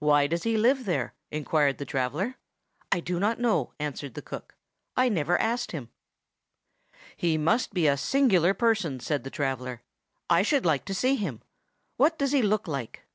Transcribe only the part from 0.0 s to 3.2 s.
"Why does he live there?" inquired the traveller. "I do